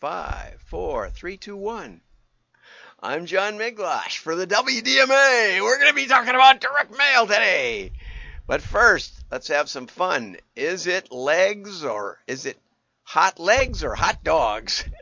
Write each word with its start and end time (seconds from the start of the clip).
five, 0.00 0.60
four, 0.66 1.08
three, 1.10 1.36
two, 1.36 1.56
one. 1.56 2.00
I'm 3.02 3.26
John 3.26 3.58
Miglautsch 3.58 4.18
for 4.18 4.34
the 4.34 4.46
WDMA. 4.46 5.60
We're 5.62 5.78
going 5.78 5.88
to 5.88 5.94
be 5.94 6.06
talking 6.06 6.34
about 6.34 6.60
direct 6.60 6.96
mail 6.96 7.26
today. 7.26 7.92
But 8.46 8.62
first, 8.62 9.14
let's 9.30 9.48
have 9.48 9.68
some 9.68 9.86
fun. 9.86 10.36
Is 10.54 10.86
it 10.86 11.12
legs 11.12 11.84
or 11.84 12.18
is 12.26 12.46
it 12.46 12.58
hot 13.04 13.38
legs 13.38 13.84
or 13.84 13.94
hot 13.94 14.22
dogs? 14.22 14.84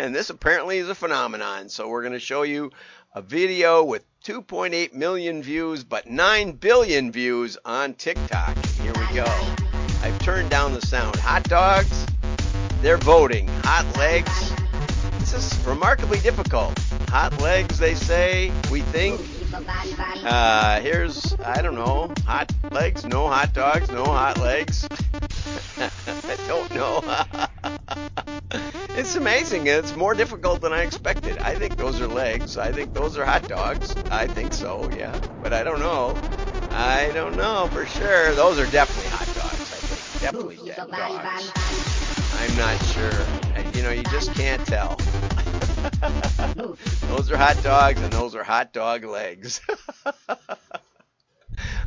And 0.00 0.14
this 0.14 0.30
apparently 0.30 0.78
is 0.78 0.88
a 0.88 0.94
phenomenon. 0.94 1.68
So 1.70 1.88
we're 1.88 2.02
going 2.02 2.12
to 2.12 2.20
show 2.20 2.42
you 2.42 2.70
a 3.16 3.20
video 3.20 3.82
with 3.82 4.04
2.8 4.22 4.92
million 4.92 5.42
views, 5.42 5.82
but 5.82 6.08
9 6.08 6.52
billion 6.52 7.10
views 7.10 7.58
on 7.64 7.94
TikTok. 7.94 8.56
Here 8.64 8.92
we 8.92 9.12
go. 9.12 9.24
I've 10.00 10.16
turned 10.20 10.50
down 10.50 10.72
the 10.72 10.82
sound. 10.82 11.16
Hot 11.16 11.42
dogs, 11.42 12.06
they're 12.80 12.98
voting. 12.98 13.48
Hot 13.64 13.96
legs, 13.96 14.52
this 15.18 15.34
is 15.34 15.66
remarkably 15.66 16.20
difficult. 16.20 16.78
Hot 17.08 17.38
legs, 17.40 17.78
they 17.78 17.94
say, 17.94 18.52
we 18.70 18.82
think. 18.82 19.20
Uh, 20.24 20.80
here's, 20.80 21.34
I 21.44 21.62
don't 21.62 21.74
know, 21.74 22.12
hot 22.26 22.52
legs, 22.70 23.04
no 23.04 23.28
hot 23.28 23.52
dogs, 23.52 23.90
no 23.90 24.04
hot 24.04 24.38
legs. 24.38 24.86
I 25.78 26.36
don't 26.46 26.74
know. 26.74 27.02
it's 28.90 29.16
amazing. 29.16 29.66
It's 29.66 29.96
more 29.96 30.14
difficult 30.14 30.60
than 30.60 30.72
I 30.72 30.82
expected. 30.82 31.38
I 31.38 31.54
think 31.54 31.76
those 31.76 32.00
are 32.00 32.06
legs. 32.06 32.56
I 32.58 32.72
think 32.72 32.92
those 32.92 33.16
are 33.16 33.24
hot 33.24 33.48
dogs. 33.48 33.94
I 34.10 34.26
think 34.26 34.52
so, 34.52 34.90
yeah. 34.90 35.18
But 35.42 35.52
I 35.52 35.62
don't 35.64 35.80
know. 35.80 36.16
I 36.70 37.10
don't 37.14 37.36
know 37.36 37.68
for 37.72 37.86
sure. 37.86 38.34
Those 38.34 38.58
are 38.58 38.70
definitely 38.70 39.10
hot 39.10 39.26
dogs. 39.34 39.60
I 39.60 39.76
think 39.76 40.20
definitely 40.20 40.58
dead 40.66 40.90
dogs. 40.90 41.87
I'm 42.38 42.56
not 42.56 42.80
sure. 42.84 43.10
You 43.74 43.82
know, 43.82 43.90
you 43.90 44.04
just 44.04 44.32
can't 44.32 44.64
tell. 44.64 44.96
those 47.08 47.32
are 47.32 47.36
hot 47.36 47.60
dogs, 47.64 48.00
and 48.00 48.12
those 48.12 48.36
are 48.36 48.44
hot 48.44 48.72
dog 48.72 49.02
legs. 49.04 49.60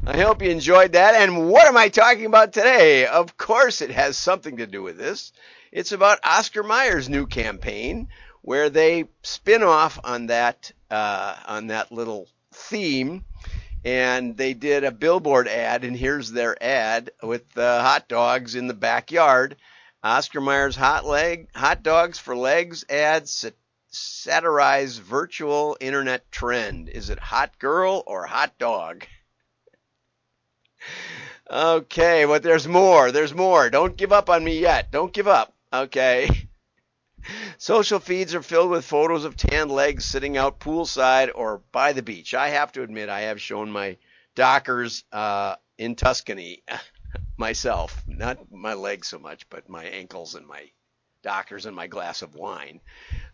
I 0.05 0.17
hope 0.17 0.41
you 0.41 0.49
enjoyed 0.49 0.91
that. 0.91 1.15
And 1.15 1.47
what 1.47 1.67
am 1.67 1.77
I 1.77 1.87
talking 1.87 2.25
about 2.25 2.51
today? 2.51 3.05
Of 3.05 3.37
course, 3.37 3.81
it 3.81 3.91
has 3.91 4.17
something 4.17 4.57
to 4.57 4.67
do 4.67 4.83
with 4.83 4.97
this. 4.97 5.31
It's 5.71 5.93
about 5.93 6.19
Oscar 6.25 6.63
Mayer's 6.63 7.07
new 7.07 7.27
campaign, 7.27 8.09
where 8.41 8.69
they 8.69 9.05
spin 9.23 9.63
off 9.63 9.99
on 10.03 10.27
that 10.27 10.69
uh, 10.89 11.37
on 11.47 11.67
that 11.67 11.93
little 11.93 12.27
theme, 12.53 13.23
and 13.85 14.35
they 14.35 14.53
did 14.53 14.83
a 14.83 14.91
billboard 14.91 15.47
ad. 15.47 15.85
And 15.85 15.95
here's 15.95 16.29
their 16.29 16.61
ad 16.61 17.11
with 17.23 17.57
uh, 17.57 17.81
hot 17.81 18.09
dogs 18.09 18.55
in 18.55 18.67
the 18.67 18.73
backyard. 18.73 19.55
Oscar 20.03 20.41
Mayer's 20.41 20.75
hot 20.75 21.05
leg 21.05 21.49
hot 21.55 21.83
dogs 21.83 22.17
for 22.17 22.35
legs 22.35 22.83
ads 22.89 23.45
satirize 23.91 24.97
virtual 24.97 25.77
internet 25.79 26.31
trend. 26.31 26.89
Is 26.89 27.09
it 27.09 27.19
hot 27.19 27.59
girl 27.59 28.03
or 28.07 28.25
hot 28.25 28.57
dog? 28.57 29.05
Okay, 31.49 32.23
but 32.23 32.43
there's 32.43 32.65
more. 32.65 33.11
There's 33.11 33.33
more. 33.33 33.69
Don't 33.69 33.97
give 33.97 34.13
up 34.13 34.29
on 34.29 34.41
me 34.41 34.57
yet. 34.57 34.89
Don't 34.89 35.11
give 35.11 35.27
up. 35.27 35.53
Okay. 35.73 36.29
Social 37.57 37.99
feeds 37.99 38.33
are 38.33 38.41
filled 38.41 38.69
with 38.69 38.85
photos 38.85 39.25
of 39.25 39.35
tanned 39.35 39.69
legs 39.69 40.05
sitting 40.05 40.37
out 40.37 40.61
poolside 40.61 41.29
or 41.35 41.61
by 41.73 41.91
the 41.91 42.01
beach. 42.01 42.33
I 42.33 42.49
have 42.49 42.71
to 42.73 42.83
admit, 42.83 43.09
I 43.09 43.21
have 43.21 43.41
shown 43.41 43.69
my 43.69 43.97
Dockers 44.33 45.03
uh, 45.11 45.57
in 45.77 45.95
Tuscany 45.95 46.63
myself. 47.37 48.03
Not 48.07 48.51
my 48.51 48.73
legs 48.73 49.07
so 49.07 49.19
much, 49.19 49.49
but 49.49 49.69
my 49.69 49.85
ankles 49.85 50.35
and 50.35 50.45
my 50.47 50.69
Dockers 51.23 51.65
and 51.65 51.75
my 51.75 51.87
glass 51.87 52.21
of 52.23 52.35
wine. 52.35 52.81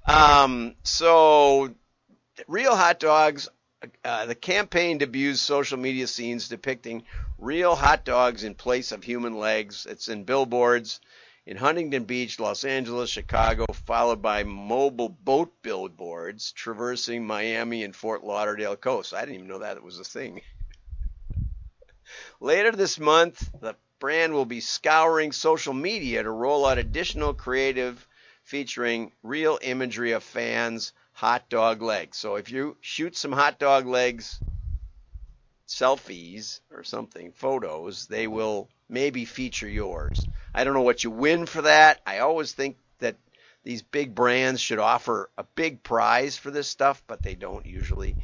Um, 0.06 0.76
so, 0.84 1.74
real 2.48 2.76
hot 2.76 3.00
dogs. 3.00 3.48
Uh, 4.04 4.26
the 4.26 4.36
campaign 4.36 4.98
debuts 4.98 5.40
social 5.40 5.78
media 5.78 6.08
scenes 6.08 6.50
depicting 6.50 7.04
real 7.38 7.76
hot 7.76 8.04
dogs 8.04 8.44
in 8.44 8.56
place 8.56 8.92
of 8.92 9.04
human 9.04 9.38
legs. 9.38 9.86
It's 9.88 10.10
in 10.10 10.24
billboards 10.24 11.00
in 11.46 11.56
Huntington 11.56 12.04
Beach, 12.04 12.40
Los 12.40 12.66
Angeles, 12.66 13.10
Chicago, 13.10 13.66
followed 13.72 14.22
by 14.22 14.44
mobile 14.44 15.10
boat 15.10 15.54
billboards 15.62 16.52
traversing 16.52 17.26
Miami 17.26 17.84
and 17.84 17.96
Fort 17.96 18.24
Lauderdale 18.24 18.76
coast. 18.76 19.14
I 19.14 19.22
didn't 19.22 19.36
even 19.36 19.48
know 19.48 19.60
that 19.60 19.82
was 19.82 20.00
a 20.00 20.04
thing. 20.04 20.42
Later 22.42 22.72
this 22.72 23.00
month, 23.00 23.50
the 23.62 23.76
brand 24.00 24.34
will 24.34 24.46
be 24.46 24.62
scouring 24.62 25.32
social 25.32 25.74
media 25.74 26.24
to 26.24 26.30
roll 26.30 26.66
out 26.66 26.78
additional 26.78 27.34
creative 27.34 28.08
featuring 28.44 29.12
real 29.24 29.60
imagery 29.62 30.14
of 30.14 30.24
fans' 30.24 30.94
hot 31.12 31.50
dog 31.50 31.82
legs. 31.82 32.18
So 32.18 32.36
if 32.36 32.52
you 32.52 32.78
shoot 32.82 33.16
some 33.16 33.32
hot 33.32 33.60
dog 33.60 33.86
legs 33.86 34.40
selfies 35.68 36.62
or 36.72 36.84
something, 36.84 37.32
photos, 37.34 38.08
they 38.08 38.28
will 38.28 38.70
maybe 38.90 39.26
feature 39.26 39.68
yours. 39.68 40.26
I 40.54 40.64
don't 40.64 40.74
know 40.74 40.82
what 40.82 41.04
you 41.04 41.12
win 41.12 41.46
for 41.46 41.64
that. 41.64 42.02
I 42.06 42.20
always 42.20 42.54
think 42.54 42.78
that 43.00 43.18
these 43.64 43.82
big 43.82 44.16
brands 44.16 44.62
should 44.62 44.80
offer 44.80 45.30
a 45.38 45.44
big 45.44 45.84
prize 45.84 46.38
for 46.38 46.52
this 46.52 46.68
stuff, 46.68 47.04
but 47.06 47.22
they 47.22 47.36
don't 47.36 47.66
usually. 47.66 48.16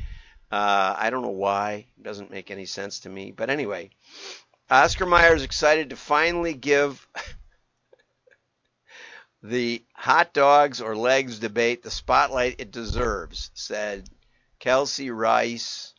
Uh, 0.51 0.95
I 0.97 1.09
don't 1.09 1.23
know 1.23 1.29
why. 1.29 1.87
It 1.97 2.03
doesn't 2.03 2.31
make 2.31 2.51
any 2.51 2.65
sense 2.65 3.01
to 3.01 3.09
me. 3.09 3.31
But 3.31 3.49
anyway, 3.49 3.89
Oscar 4.73 5.05
Mayer 5.05 5.35
is 5.35 5.43
excited 5.43 5.91
to 5.91 5.95
finally 5.95 6.55
give 6.55 7.07
the 9.43 9.85
hot 9.93 10.33
dogs 10.33 10.81
or 10.81 10.95
legs 10.95 11.37
debate 11.37 11.83
the 11.83 11.91
spotlight 11.91 12.55
it 12.57 12.71
deserves, 12.71 13.51
said 13.53 14.09
Kelsey 14.57 15.11
Rice 15.11 15.93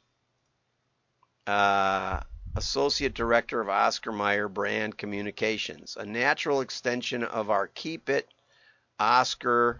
uh, 1.46 2.18
Associate 2.56 3.14
Director 3.14 3.60
of 3.60 3.68
Oscar 3.68 4.10
Mayer 4.10 4.48
Brand 4.48 4.98
Communications, 4.98 5.96
a 5.96 6.04
natural 6.04 6.60
extension 6.60 7.22
of 7.22 7.50
our 7.50 7.68
Keep 7.68 8.10
It 8.10 8.28
Oscar 8.98 9.78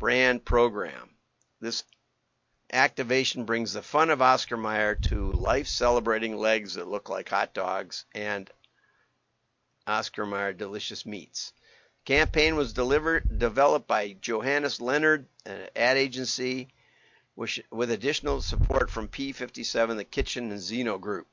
brand 0.00 0.44
program. 0.44 1.10
This 1.60 1.84
activation 2.72 3.44
brings 3.44 3.72
the 3.72 3.82
fun 3.82 4.10
of 4.10 4.22
Oscar 4.22 4.56
Mayer 4.56 4.94
to 4.94 5.32
life 5.32 5.68
celebrating 5.68 6.36
legs 6.36 6.74
that 6.74 6.88
look 6.88 7.08
like 7.08 7.28
hot 7.28 7.54
dogs 7.54 8.04
and 8.14 8.50
Oscar 9.86 10.26
Mayer 10.26 10.52
delicious 10.52 11.06
meats. 11.06 11.52
Campaign 12.04 12.56
was 12.56 12.72
delivered, 12.72 13.38
developed 13.38 13.86
by 13.86 14.16
Johannes 14.20 14.80
Leonardo, 14.80 15.24
an 15.44 15.68
ad 15.74 15.96
agency 15.96 16.68
with 17.34 17.90
additional 17.90 18.40
support 18.40 18.90
from 18.90 19.08
P57, 19.08 19.96
the 19.96 20.04
Kitchen 20.04 20.50
and 20.50 20.60
Zeno 20.60 20.98
Group. 20.98 21.26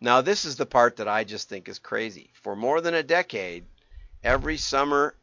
Now, 0.00 0.20
this 0.20 0.44
is 0.44 0.56
the 0.56 0.66
part 0.66 0.96
that 0.96 1.08
I 1.08 1.24
just 1.24 1.48
think 1.48 1.68
is 1.68 1.78
crazy. 1.78 2.30
For 2.34 2.54
more 2.54 2.80
than 2.80 2.94
a 2.94 3.02
decade, 3.02 3.64
every 4.22 4.56
summer, 4.56 5.14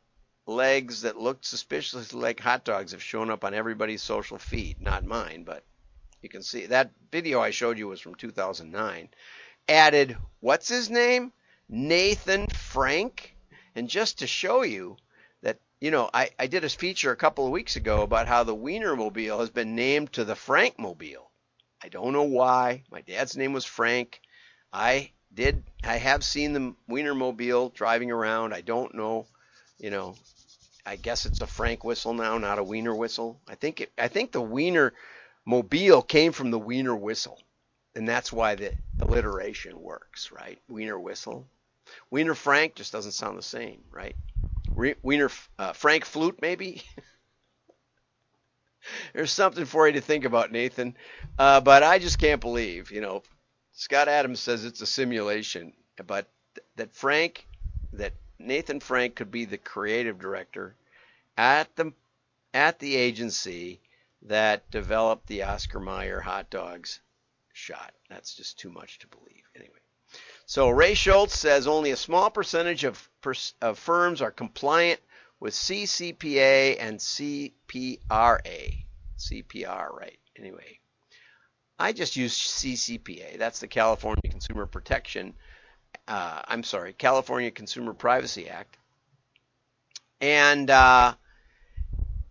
legs 0.47 1.02
that 1.02 1.19
looked 1.19 1.46
suspiciously 1.46 2.19
like 2.19 2.40
hot 2.40 2.63
dogs 2.63 2.94
have 2.94 3.03
shown 3.03 3.30
up 3.30 3.44
on 3.44 3.53
everybody's 3.53 4.02
social 4.02 4.38
feed. 4.38 4.81
Not 4.81 5.06
mine, 5.06 5.44
but 5.44 5.63
you 6.22 6.30
can 6.30 6.41
see 6.41 6.66
that 6.68 6.91
video 7.12 7.40
I 7.40 7.52
showed 7.52 7.78
you 7.78 7.88
was 7.88 8.02
from 8.02 8.16
2009. 8.16 9.09
Added, 9.69 10.18
what's 10.40 10.69
his 10.69 10.90
name? 10.90 11.34
Nathan 11.69 12.47
Frank. 12.47 13.36
And 13.75 13.90
just 13.90 14.19
to 14.19 14.28
show 14.28 14.63
you, 14.63 14.97
that, 15.41 15.59
you 15.80 15.91
know, 15.91 16.09
I, 16.13 16.31
I 16.40 16.47
did 16.47 16.63
a 16.63 16.69
feature 16.69 17.12
a 17.12 17.18
couple 17.18 17.46
of 17.46 17.52
weeks 17.52 17.75
ago 17.75 18.02
about 18.02 18.28
how 18.28 18.44
the 18.44 18.56
Wienermobile 18.56 19.40
has 19.40 19.50
been 19.50 19.75
named 19.75 20.13
to 20.13 20.25
the 20.25 20.34
Frankmobile. 20.34 21.28
I 21.84 21.90
don't 21.90 22.13
know 22.13 22.24
why. 22.24 22.84
My 22.91 23.02
dad's 23.02 23.38
name 23.38 23.53
was 23.53 23.66
Frank. 23.66 24.22
I 24.74 25.12
did. 25.34 25.63
I 25.84 25.97
have 25.97 26.24
seen 26.24 26.53
the 26.53 26.75
Wienermobile 26.90 27.74
driving 27.74 28.12
around. 28.12 28.53
I 28.53 28.62
don't 28.62 28.96
know. 28.96 29.28
You 29.78 29.91
know, 29.91 30.16
I 30.88 30.96
guess 30.96 31.25
it's 31.25 31.42
a 31.42 31.48
Frank 31.48 31.84
whistle 31.84 32.14
now, 32.14 32.38
not 32.38 32.59
a 32.59 32.64
Wiener 32.64 32.96
whistle. 32.96 33.42
I 33.45 33.56
think 33.56 33.81
it, 33.81 33.92
I 33.98 34.07
think 34.07 34.31
the 34.31 34.42
Wiener 34.42 34.94
Mobile 35.45 36.01
came 36.01 36.31
from 36.31 36.50
the 36.50 36.57
Wiener 36.57 36.95
whistle, 36.95 37.42
and 37.94 38.07
that's 38.07 38.31
why 38.31 38.56
the 38.56 38.74
alliteration 39.01 39.81
works, 39.81 40.31
right? 40.31 40.57
Wiener 40.69 40.98
whistle. 40.98 41.45
Wiener 42.10 42.36
Frank 42.36 42.75
just 42.75 42.94
doesn't 42.94 43.12
sound 43.12 43.38
the 43.38 43.44
same, 43.44 43.84
right? 43.92 44.16
Wiener 45.04 45.30
uh, 45.60 45.74
Frank 45.74 46.06
Flute, 46.06 46.39
maybe. 46.42 46.81
There's 49.13 49.31
something 49.31 49.66
for 49.66 49.88
you 49.88 49.94
to 49.94 50.01
think 50.01 50.24
about, 50.24 50.54
Nathan. 50.54 50.95
Uh, 51.38 51.60
but 51.60 51.84
I 51.84 52.00
just 52.00 52.18
can't 52.18 52.39
believe, 52.39 52.92
you 52.92 53.01
know, 53.01 53.24
Scott 53.74 54.07
Adams 54.07 54.39
says 54.39 54.63
it's 54.63 54.81
a 54.81 54.86
simulation, 54.86 55.74
but 56.06 56.30
th- 56.56 56.66
that 56.78 56.95
Frank, 56.95 57.45
that 57.92 58.13
Nathan 58.39 58.80
Frank 58.80 59.16
could 59.16 59.31
be 59.31 59.45
the 59.45 59.57
creative 59.57 60.19
director 60.19 60.75
at 61.38 61.75
the 61.75 61.94
at 62.54 62.80
the 62.80 62.95
agency 62.95 63.81
that 64.24 64.69
developed 64.72 65.28
the 65.28 65.44
Oscar 65.44 65.80
Mayer 65.80 66.19
hot 66.19 66.50
dogs 66.50 67.00
shot. 67.54 67.94
That's 68.10 68.36
just 68.36 68.57
too 68.60 68.69
much 68.69 69.00
to 69.00 69.07
believe. 69.07 69.44
Anyway. 69.56 69.80
So 70.45 70.69
Ray 70.69 70.94
Schultz 70.94 71.38
says 71.38 71.68
only 71.68 71.92
a 71.92 71.98
small 71.98 72.30
percentage 72.30 72.84
of, 72.84 73.10
of 73.62 73.78
firms 73.78 74.22
are 74.22 74.31
compliant 74.31 75.01
with 75.39 75.54
CCPA 75.54 76.78
and 76.80 77.00
CPRA. 77.00 78.75
CPR, 79.18 79.94
right? 79.94 80.19
Anyway, 80.38 80.80
I 81.80 81.92
just 81.92 82.16
use 82.16 82.38
CCPA. 82.38 83.38
That's 83.38 83.60
the 83.60 83.68
California 83.68 84.22
Consumer 84.30 84.66
Protection. 84.66 85.34
Uh, 86.07 86.42
I'm 86.48 86.63
sorry, 86.63 86.94
California 86.94 87.51
Consumer 87.51 87.94
Privacy 87.94 88.50
Act. 88.50 88.77
And 90.21 90.69
uh, 90.69 91.15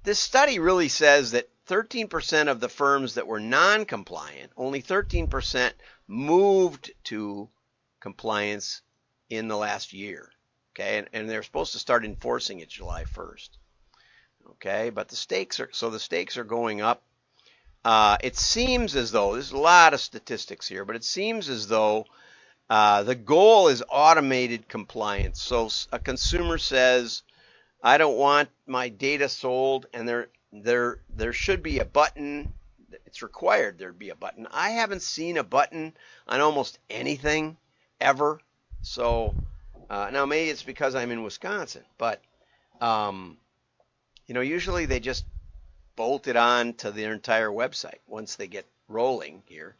this 0.02 0.18
study 0.18 0.58
really 0.58 0.88
says 0.88 1.32
that 1.32 1.48
13% 1.68 2.48
of 2.48 2.60
the 2.60 2.68
firms 2.68 3.14
that 3.14 3.26
were 3.26 3.40
non-compliant, 3.40 4.52
only 4.56 4.82
13% 4.82 5.72
moved 6.06 6.92
to 7.04 7.48
compliance 8.00 8.82
in 9.28 9.48
the 9.48 9.56
last 9.56 9.92
year. 9.92 10.30
Okay, 10.74 10.98
and, 10.98 11.08
and 11.12 11.28
they're 11.28 11.42
supposed 11.42 11.72
to 11.72 11.78
start 11.78 12.04
enforcing 12.04 12.60
it 12.60 12.68
July 12.68 13.04
1st. 13.04 13.48
Okay, 14.50 14.90
but 14.90 15.08
the 15.08 15.16
stakes 15.16 15.58
are 15.58 15.70
so 15.72 15.90
the 15.90 15.98
stakes 15.98 16.36
are 16.36 16.44
going 16.44 16.80
up. 16.80 17.02
Uh, 17.84 18.16
it 18.22 18.36
seems 18.36 18.94
as 18.94 19.10
though 19.10 19.32
there's 19.32 19.52
a 19.52 19.58
lot 19.58 19.94
of 19.94 20.00
statistics 20.00 20.68
here, 20.68 20.84
but 20.84 20.96
it 20.96 21.04
seems 21.04 21.48
as 21.48 21.66
though 21.66 22.06
uh, 22.68 23.02
the 23.04 23.14
goal 23.14 23.68
is 23.68 23.82
automated 23.88 24.68
compliance. 24.68 25.40
So 25.42 25.70
a 25.92 25.98
consumer 25.98 26.58
says, 26.58 27.22
"I 27.82 27.98
don't 27.98 28.16
want 28.18 28.48
my 28.66 28.88
data 28.88 29.28
sold," 29.28 29.86
and 29.92 30.08
there 30.08 30.28
there 30.52 31.00
there 31.10 31.32
should 31.32 31.62
be 31.62 31.78
a 31.78 31.84
button. 31.84 32.52
It's 33.06 33.22
required 33.22 33.78
there'd 33.78 33.98
be 33.98 34.10
a 34.10 34.16
button. 34.16 34.48
I 34.50 34.70
haven't 34.70 35.02
seen 35.02 35.36
a 35.36 35.44
button 35.44 35.94
on 36.26 36.40
almost 36.40 36.78
anything 36.90 37.56
ever. 38.00 38.40
So 38.82 39.34
uh, 39.88 40.10
now 40.12 40.26
maybe 40.26 40.50
it's 40.50 40.62
because 40.62 40.94
I'm 40.94 41.10
in 41.12 41.22
Wisconsin, 41.22 41.84
but 41.98 42.20
um, 42.80 43.36
you 44.26 44.34
know 44.34 44.40
usually 44.40 44.86
they 44.86 45.00
just 45.00 45.24
bolt 45.96 46.28
it 46.28 46.36
on 46.36 46.74
to 46.74 46.90
their 46.90 47.12
entire 47.12 47.50
website 47.50 48.00
once 48.06 48.36
they 48.36 48.46
get 48.48 48.66
rolling 48.88 49.42
here. 49.46 49.76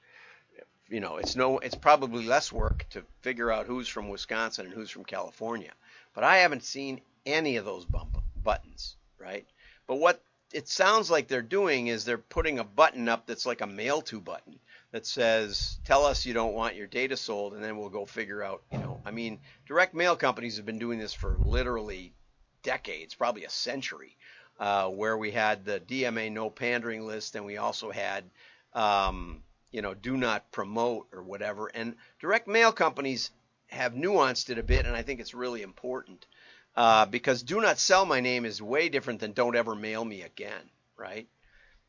You 0.88 1.00
know, 1.00 1.16
it's 1.16 1.34
no, 1.34 1.58
it's 1.58 1.74
probably 1.74 2.24
less 2.24 2.52
work 2.52 2.86
to 2.90 3.02
figure 3.20 3.50
out 3.50 3.66
who's 3.66 3.88
from 3.88 4.08
Wisconsin 4.08 4.66
and 4.66 4.74
who's 4.74 4.90
from 4.90 5.04
California. 5.04 5.72
But 6.14 6.24
I 6.24 6.38
haven't 6.38 6.62
seen 6.62 7.00
any 7.24 7.56
of 7.56 7.64
those 7.64 7.84
bump 7.84 8.16
buttons, 8.42 8.96
right? 9.18 9.46
But 9.86 9.96
what 9.96 10.22
it 10.52 10.68
sounds 10.68 11.10
like 11.10 11.26
they're 11.28 11.42
doing 11.42 11.88
is 11.88 12.04
they're 12.04 12.18
putting 12.18 12.58
a 12.58 12.64
button 12.64 13.08
up 13.08 13.26
that's 13.26 13.46
like 13.46 13.60
a 13.60 13.66
mail 13.66 14.00
to 14.02 14.20
button 14.20 14.60
that 14.92 15.06
says, 15.06 15.78
tell 15.84 16.06
us 16.06 16.24
you 16.24 16.32
don't 16.32 16.54
want 16.54 16.76
your 16.76 16.86
data 16.86 17.16
sold, 17.16 17.54
and 17.54 17.62
then 17.62 17.76
we'll 17.76 17.88
go 17.88 18.06
figure 18.06 18.42
out, 18.42 18.62
you 18.72 18.78
know, 18.78 19.00
I 19.04 19.10
mean, 19.10 19.40
direct 19.66 19.92
mail 19.94 20.16
companies 20.16 20.56
have 20.56 20.66
been 20.66 20.78
doing 20.78 20.98
this 20.98 21.12
for 21.12 21.36
literally 21.44 22.14
decades, 22.62 23.14
probably 23.14 23.44
a 23.44 23.50
century, 23.50 24.16
uh, 24.58 24.88
where 24.88 25.18
we 25.18 25.32
had 25.32 25.64
the 25.64 25.80
DMA 25.80 26.32
no 26.32 26.48
pandering 26.48 27.06
list, 27.06 27.34
and 27.34 27.44
we 27.44 27.56
also 27.56 27.90
had, 27.90 28.24
um, 28.72 29.42
you 29.76 29.82
know, 29.82 29.92
do 29.92 30.16
not 30.16 30.50
promote 30.52 31.06
or 31.12 31.22
whatever. 31.22 31.66
And 31.66 31.96
direct 32.18 32.48
mail 32.48 32.72
companies 32.72 33.30
have 33.66 33.92
nuanced 33.92 34.48
it 34.48 34.56
a 34.56 34.62
bit, 34.62 34.86
and 34.86 34.96
I 34.96 35.02
think 35.02 35.20
it's 35.20 35.34
really 35.34 35.60
important 35.60 36.26
uh, 36.74 37.04
because 37.04 37.42
do 37.42 37.60
not 37.60 37.78
sell 37.78 38.06
my 38.06 38.20
name 38.20 38.46
is 38.46 38.62
way 38.62 38.88
different 38.88 39.20
than 39.20 39.32
don't 39.32 39.54
ever 39.54 39.74
mail 39.74 40.02
me 40.02 40.22
again, 40.22 40.70
right? 40.96 41.28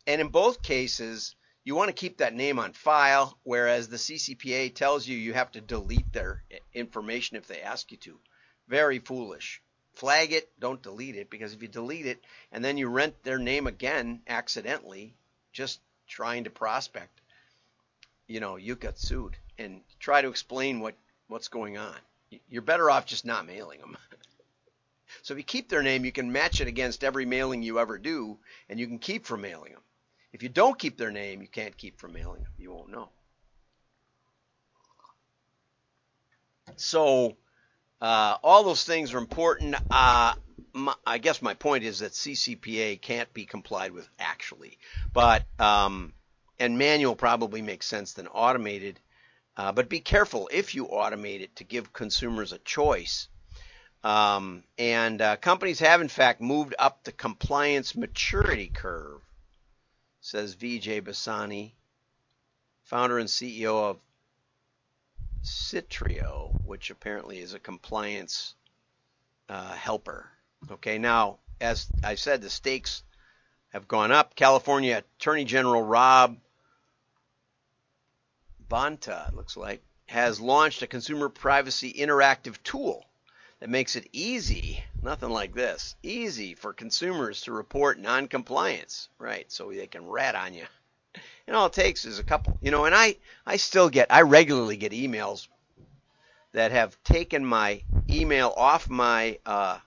And 0.06 0.20
in 0.20 0.28
both 0.28 0.62
cases, 0.62 1.34
you 1.64 1.76
want 1.76 1.88
to 1.88 1.94
keep 1.94 2.18
that 2.18 2.34
name 2.34 2.60
on 2.60 2.74
file, 2.74 3.40
whereas 3.44 3.88
the 3.88 3.96
CCPA 3.96 4.76
tells 4.76 5.08
you 5.08 5.18
you 5.18 5.32
have 5.32 5.54
to 5.54 5.62
delete 5.62 6.12
their 6.12 6.44
information 6.74 7.38
if 7.38 7.48
they 7.48 7.62
ask 7.62 7.90
you 7.94 7.98
to. 8.00 8.20
Very 8.68 9.00
foolish. 9.00 9.62
Flag 9.94 10.34
it, 10.34 10.52
don't 10.60 10.84
delete 10.84 11.16
it, 11.16 11.30
because 11.30 11.54
if 11.54 11.62
you 11.62 11.70
delete 11.70 12.06
it 12.06 12.22
and 12.52 12.66
then 12.66 12.78
you 12.78 12.90
rent 12.90 13.24
their 13.24 13.40
name 13.40 13.66
again 13.66 14.24
accidentally, 14.28 15.16
just 15.54 15.80
trying 16.06 16.44
to 16.44 16.50
prospect, 16.50 17.17
you 18.28 18.40
know, 18.40 18.56
you 18.58 18.76
got 18.76 19.00
sued. 19.00 19.36
And 19.58 19.82
try 20.00 20.22
to 20.22 20.28
explain 20.28 20.80
what, 20.80 20.96
what's 21.28 21.48
going 21.48 21.78
on. 21.78 21.96
You're 22.50 22.62
better 22.62 22.92
off 22.92 23.06
just 23.06 23.26
not 23.26 23.46
mailing 23.46 23.80
them. 23.80 23.98
So 25.24 25.34
if 25.34 25.38
you 25.40 25.44
keep 25.44 25.70
their 25.70 25.82
name, 25.82 26.06
you 26.06 26.12
can 26.12 26.32
match 26.32 26.62
it 26.62 26.68
against 26.68 27.04
every 27.04 27.26
mailing 27.26 27.64
you 27.64 27.80
ever 27.80 27.98
do, 27.98 28.38
and 28.70 28.80
you 28.80 28.88
can 28.88 29.00
keep 29.00 29.26
from 29.26 29.42
mailing 29.42 29.72
them. 29.72 29.82
If 30.32 30.44
you 30.44 30.50
don't 30.50 30.78
keep 30.78 30.98
their 30.98 31.12
name, 31.12 31.42
you 31.42 31.48
can't 31.48 31.76
keep 31.76 32.00
from 32.00 32.14
mailing 32.14 32.44
them. 32.44 32.52
You 32.58 32.72
won't 32.72 32.92
know. 32.92 33.10
So 36.76 37.36
uh, 38.02 38.38
all 38.44 38.64
those 38.64 38.84
things 38.84 39.14
are 39.14 39.18
important. 39.18 39.76
Uh, 39.90 40.36
my, 40.74 40.94
I 41.06 41.18
guess 41.18 41.42
my 41.42 41.54
point 41.54 41.84
is 41.84 42.00
that 42.00 42.12
CCPA 42.12 43.02
can't 43.02 43.34
be 43.34 43.46
complied 43.46 43.92
with 43.92 44.08
actually, 44.20 44.78
but 45.14 45.44
um, 45.60 46.14
and 46.60 46.78
manual 46.78 47.16
probably 47.16 47.62
makes 47.62 47.86
sense 47.86 48.14
than 48.14 48.28
automated. 48.28 49.00
Uh, 49.56 49.72
but 49.72 49.90
be 49.90 50.00
careful 50.00 50.50
if 50.52 50.76
you 50.76 50.88
automate 50.88 51.42
it 51.42 51.56
to 51.56 51.64
give 51.64 51.94
consumers 51.94 52.54
a 52.54 52.60
choice 52.60 53.28
um, 54.04 54.64
and 54.78 55.22
uh, 55.22 55.36
companies 55.36 55.80
have, 55.80 56.02
in 56.02 56.08
fact, 56.08 56.40
moved 56.40 56.76
up 56.78 57.04
the 57.04 57.12
compliance 57.12 57.96
maturity 57.96 58.68
curve, 58.68 59.22
says 60.22 60.56
Vijay 60.56 61.02
Basani, 61.02 61.72
founder 62.84 63.18
and 63.18 63.28
CEO 63.28 63.90
of 63.90 63.98
Cytrio, 65.44 66.54
which 66.64 66.90
apparently 66.90 67.40
is 67.40 67.54
a 67.54 67.60
compliance 67.60 68.56
uh, 69.50 69.74
helper. 69.74 70.30
Okay, 70.72 70.98
now, 70.98 71.40
as 71.60 71.88
I 72.04 72.16
said, 72.16 72.42
the 72.42 72.50
stakes 72.50 73.04
have 73.70 73.88
gone 73.88 74.12
up. 74.12 74.36
California 74.36 75.04
Attorney 75.20 75.44
General 75.44 75.82
Rob 75.82 76.38
Bonta, 78.70 79.34
looks 79.34 79.58
like, 79.58 79.82
has 80.08 80.40
launched 80.40 80.82
a 80.82 80.88
consumer 80.88 81.30
privacy 81.30 81.94
interactive 81.94 82.62
tool 82.64 83.06
that 83.60 83.70
makes 83.70 83.96
it 83.96 84.08
easy, 84.14 84.84
nothing 85.02 85.30
like 85.30 85.54
this, 85.54 85.96
easy 86.04 86.54
for 86.54 86.74
consumers 86.74 87.42
to 87.42 87.52
report 87.52 88.00
non-compliance, 88.00 89.10
right? 89.20 89.52
So 89.52 89.72
they 89.72 89.88
can 89.88 90.08
rat 90.08 90.36
on 90.36 90.54
you. 90.54 90.66
And 91.48 91.56
all 91.56 91.68
it 91.68 91.74
takes 91.74 92.06
is 92.06 92.20
a 92.20 92.24
couple, 92.24 92.58
you 92.62 92.72
know, 92.72 92.86
and 92.86 92.94
I, 92.94 93.16
I 93.46 93.58
still 93.58 93.90
get, 93.90 94.12
I 94.12 94.22
regularly 94.22 94.78
get 94.78 94.92
emails 94.92 95.48
that 96.52 96.72
have 96.72 97.02
taken 97.04 97.46
my 97.46 97.82
email 98.10 98.54
off 98.56 98.90
my, 98.90 99.40
uh, 99.46 99.80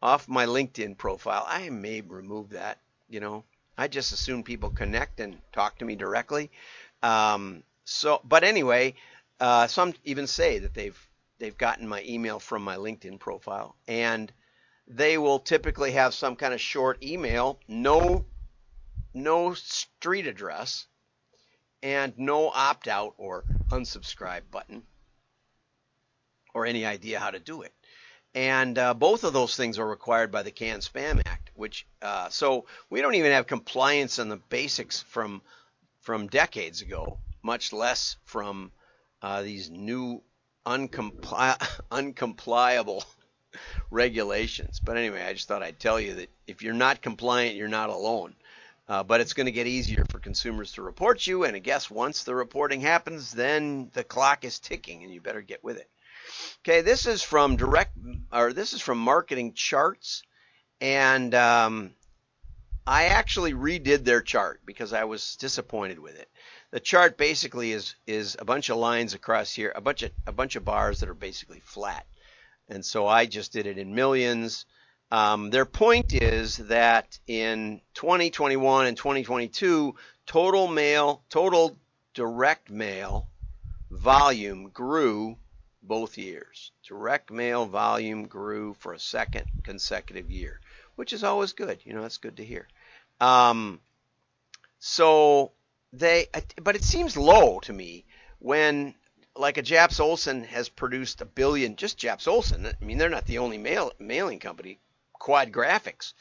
off 0.00 0.28
my 0.28 0.46
LinkedIn 0.46 0.96
profile. 0.96 1.44
I 1.46 1.68
may 1.70 2.00
remove 2.00 2.50
that, 2.50 2.78
you 3.08 3.20
know. 3.20 3.44
I 3.76 3.86
just 3.86 4.12
assume 4.12 4.42
people 4.42 4.70
connect 4.70 5.20
and 5.20 5.38
talk 5.52 5.78
to 5.78 5.84
me 5.84 5.94
directly. 5.94 6.50
Um, 7.02 7.62
so, 7.88 8.20
but 8.22 8.44
anyway, 8.44 8.94
uh, 9.40 9.66
some 9.66 9.94
even 10.04 10.26
say 10.26 10.58
that 10.58 10.74
they've 10.74 11.08
they've 11.38 11.56
gotten 11.56 11.88
my 11.88 12.02
email 12.06 12.38
from 12.38 12.62
my 12.62 12.76
LinkedIn 12.76 13.18
profile, 13.18 13.76
and 13.88 14.30
they 14.86 15.16
will 15.16 15.38
typically 15.38 15.92
have 15.92 16.12
some 16.12 16.36
kind 16.36 16.52
of 16.52 16.60
short 16.60 17.02
email, 17.02 17.58
no 17.66 18.26
no 19.14 19.54
street 19.54 20.26
address, 20.26 20.86
and 21.82 22.12
no 22.18 22.50
opt 22.50 22.88
out 22.88 23.14
or 23.16 23.44
unsubscribe 23.70 24.42
button, 24.50 24.82
or 26.52 26.66
any 26.66 26.84
idea 26.84 27.18
how 27.18 27.30
to 27.30 27.40
do 27.40 27.62
it. 27.62 27.72
And 28.34 28.76
uh, 28.76 28.92
both 28.92 29.24
of 29.24 29.32
those 29.32 29.56
things 29.56 29.78
are 29.78 29.88
required 29.88 30.30
by 30.30 30.42
the 30.42 30.50
CAN 30.50 30.80
Spam 30.80 31.22
Act, 31.24 31.52
which 31.54 31.86
uh, 32.02 32.28
so 32.28 32.66
we 32.90 33.00
don't 33.00 33.14
even 33.14 33.32
have 33.32 33.46
compliance 33.46 34.18
on 34.18 34.28
the 34.28 34.36
basics 34.36 35.00
from 35.00 35.40
from 36.02 36.26
decades 36.26 36.82
ago, 36.82 37.18
much 37.42 37.72
less 37.72 38.16
from 38.24 38.72
uh, 39.22 39.42
these 39.42 39.70
new 39.70 40.22
uncompli- 40.66 41.80
uncompliable 41.90 43.04
regulations. 43.90 44.80
But 44.84 44.96
anyway, 44.96 45.22
I 45.22 45.32
just 45.32 45.48
thought 45.48 45.62
I'd 45.62 45.80
tell 45.80 46.00
you 46.00 46.14
that 46.14 46.30
if 46.46 46.62
you're 46.62 46.74
not 46.74 47.02
compliant, 47.02 47.56
you're 47.56 47.68
not 47.68 47.90
alone. 47.90 48.34
Uh, 48.88 49.02
but 49.02 49.20
it's 49.20 49.34
going 49.34 49.44
to 49.44 49.52
get 49.52 49.66
easier 49.66 50.06
for 50.08 50.18
consumers 50.18 50.72
to 50.72 50.82
report 50.82 51.26
you, 51.26 51.44
and 51.44 51.54
I 51.54 51.58
guess 51.58 51.90
once 51.90 52.24
the 52.24 52.34
reporting 52.34 52.80
happens, 52.80 53.32
then 53.32 53.90
the 53.92 54.02
clock 54.02 54.44
is 54.44 54.58
ticking, 54.58 55.04
and 55.04 55.12
you 55.12 55.20
better 55.20 55.42
get 55.42 55.62
with 55.62 55.76
it. 55.76 55.90
Okay, 56.60 56.80
this 56.80 57.04
is 57.04 57.22
from 57.22 57.56
direct, 57.56 57.98
or 58.32 58.54
this 58.54 58.72
is 58.72 58.80
from 58.80 58.96
Marketing 58.96 59.52
Charts, 59.52 60.22
and 60.80 61.34
um, 61.34 61.92
I 62.86 63.06
actually 63.06 63.52
redid 63.52 64.04
their 64.04 64.22
chart 64.22 64.62
because 64.64 64.94
I 64.94 65.04
was 65.04 65.36
disappointed 65.36 65.98
with 65.98 66.18
it 66.18 66.30
the 66.70 66.80
chart 66.80 67.16
basically 67.16 67.72
is 67.72 67.94
is 68.06 68.36
a 68.38 68.44
bunch 68.44 68.68
of 68.68 68.76
lines 68.76 69.14
across 69.14 69.52
here, 69.52 69.72
a 69.74 69.80
bunch 69.80 70.02
of 70.02 70.10
a 70.26 70.32
bunch 70.32 70.56
of 70.56 70.64
bars 70.64 71.00
that 71.00 71.08
are 71.08 71.14
basically 71.14 71.60
flat. 71.60 72.06
And 72.68 72.84
so 72.84 73.06
I 73.06 73.26
just 73.26 73.52
did 73.52 73.66
it 73.66 73.78
in 73.78 73.94
millions. 73.94 74.66
Um, 75.10 75.48
their 75.48 75.64
point 75.64 76.12
is 76.12 76.58
that 76.58 77.18
in 77.26 77.80
2021 77.94 78.86
and 78.86 78.96
2022, 78.96 79.94
total 80.26 80.68
mail, 80.68 81.22
total 81.30 81.78
direct 82.12 82.68
mail 82.68 83.26
volume 83.90 84.68
grew 84.68 85.38
both 85.82 86.18
years. 86.18 86.72
Direct 86.86 87.30
mail 87.30 87.64
volume 87.64 88.26
grew 88.26 88.74
for 88.80 88.92
a 88.92 88.98
second 88.98 89.46
consecutive 89.62 90.30
year, 90.30 90.60
which 90.96 91.14
is 91.14 91.24
always 91.24 91.54
good. 91.54 91.78
You 91.84 91.94
know, 91.94 92.02
that's 92.02 92.18
good 92.18 92.36
to 92.36 92.44
hear. 92.44 92.68
Um, 93.18 93.80
so 94.78 95.52
they, 95.92 96.26
but 96.62 96.76
it 96.76 96.84
seems 96.84 97.16
low 97.16 97.60
to 97.60 97.72
me 97.72 98.04
when 98.38 98.94
like 99.36 99.56
a 99.56 99.62
Japs 99.62 100.00
Olson 100.00 100.44
has 100.44 100.68
produced 100.68 101.20
a 101.20 101.24
billion, 101.24 101.76
just 101.76 101.96
Japs 101.96 102.26
Olson. 102.26 102.66
I 102.66 102.84
mean, 102.84 102.98
they're 102.98 103.08
not 103.08 103.26
the 103.26 103.38
only 103.38 103.58
mail, 103.58 103.92
mailing 103.98 104.40
company. 104.40 104.80
Quad 105.14 105.52
Graphics, 105.52 106.12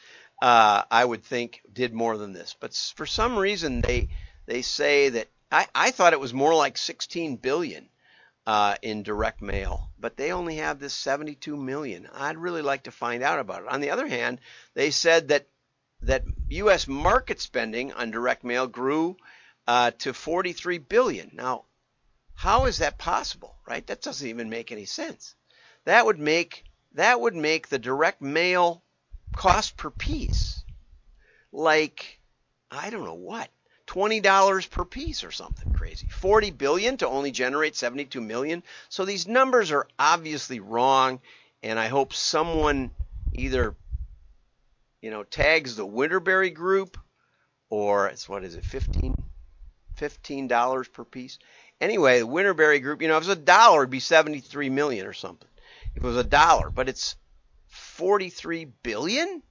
uh, 0.41 0.83
I 0.89 1.03
would 1.03 1.23
think, 1.23 1.61
did 1.71 1.93
more 1.93 2.17
than 2.17 2.33
this. 2.33 2.55
But 2.59 2.73
for 2.95 3.05
some 3.05 3.37
reason, 3.37 3.81
they 3.81 4.09
they 4.45 4.61
say 4.61 5.09
that 5.09 5.27
I, 5.51 5.67
I 5.73 5.91
thought 5.91 6.13
it 6.13 6.19
was 6.19 6.33
more 6.33 6.55
like 6.55 6.77
16 6.77 7.37
billion 7.37 7.89
uh, 8.45 8.75
in 8.81 9.03
direct 9.03 9.41
mail, 9.41 9.89
but 9.99 10.15
they 10.15 10.31
only 10.31 10.57
have 10.57 10.79
this 10.79 10.93
72 10.93 11.55
million. 11.57 12.07
I'd 12.13 12.37
really 12.37 12.61
like 12.61 12.83
to 12.83 12.91
find 12.91 13.23
out 13.23 13.39
about 13.39 13.63
it. 13.63 13.67
On 13.67 13.81
the 13.81 13.91
other 13.91 14.07
hand, 14.07 14.39
they 14.73 14.91
said 14.91 15.29
that 15.29 15.47
that 16.01 16.23
U.S. 16.49 16.87
market 16.87 17.41
spending 17.41 17.91
on 17.91 18.11
direct 18.11 18.43
mail 18.43 18.67
grew 18.67 19.17
uh, 19.67 19.91
to 19.99 20.13
43 20.13 20.77
billion. 20.77 21.31
Now, 21.33 21.65
how 22.33 22.65
is 22.65 22.77
that 22.77 22.97
possible, 22.97 23.55
right? 23.67 23.85
That 23.87 24.01
doesn't 24.01 24.27
even 24.27 24.49
make 24.49 24.71
any 24.71 24.85
sense. 24.85 25.35
That 25.85 26.05
would 26.05 26.19
make 26.19 26.63
that 26.93 27.19
would 27.19 27.35
make 27.35 27.67
the 27.67 27.79
direct 27.79 28.21
mail 28.21 28.81
cost 29.35 29.77
per 29.77 29.89
piece 29.89 30.63
like 31.51 32.19
I 32.71 32.89
don't 32.89 33.05
know 33.05 33.13
what 33.13 33.49
$20 33.87 34.69
per 34.69 34.85
piece 34.85 35.23
or 35.23 35.31
something 35.31 35.73
crazy. 35.73 36.07
40 36.07 36.51
billion 36.51 36.97
to 36.97 37.07
only 37.07 37.31
generate 37.31 37.75
72 37.75 38.19
million. 38.19 38.63
So 38.89 39.05
these 39.05 39.27
numbers 39.27 39.71
are 39.71 39.87
obviously 39.97 40.59
wrong 40.59 41.21
and 41.63 41.79
I 41.79 41.87
hope 41.87 42.13
someone 42.13 42.91
either 43.33 43.75
you 45.01 45.11
know 45.11 45.23
tags 45.23 45.75
the 45.75 45.87
Winterberry 45.87 46.53
group 46.53 46.97
or 47.69 48.07
it's 48.07 48.27
what 48.27 48.43
is 48.43 48.55
it 48.55 48.65
15 49.97 50.47
$15 50.47 50.93
per 50.93 51.03
piece 51.03 51.39
Anyway, 51.79 52.19
the 52.19 52.27
Winterberry 52.27 52.81
Group, 52.81 53.01
you 53.01 53.07
know, 53.07 53.17
if 53.17 53.23
it 53.23 53.27
was 53.27 53.37
a 53.37 53.41
dollar, 53.41 53.81
it'd 53.81 53.91
be 53.91 53.99
73 53.99 54.69
million 54.69 55.05
or 55.05 55.13
something. 55.13 55.47
If 55.95 56.03
it 56.03 56.07
was 56.07 56.17
a 56.17 56.23
dollar, 56.23 56.69
but 56.69 56.89
it's 56.89 57.15
43 57.67 58.65
billion? 58.83 59.43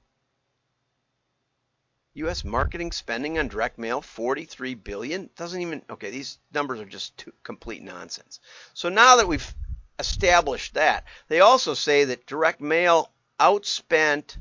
U.S. 2.14 2.44
marketing 2.44 2.92
spending 2.92 3.38
on 3.38 3.48
direct 3.48 3.78
mail, 3.78 4.00
43 4.00 4.74
billion. 4.74 5.30
Doesn't 5.36 5.60
even 5.60 5.82
okay. 5.90 6.10
These 6.10 6.38
numbers 6.52 6.80
are 6.80 6.86
just 6.86 7.16
too, 7.18 7.32
complete 7.42 7.82
nonsense. 7.82 8.40
So 8.72 8.88
now 8.88 9.16
that 9.16 9.28
we've 9.28 9.54
established 9.98 10.74
that, 10.74 11.04
they 11.28 11.40
also 11.40 11.74
say 11.74 12.04
that 12.04 12.26
direct 12.26 12.60
mail 12.60 13.12
outspent 13.38 14.38